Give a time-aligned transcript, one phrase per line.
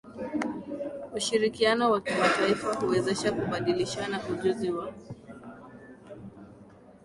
[1.15, 4.93] Ushirikiano wa kimataifa huwezesha kubadilishana ujuzi wa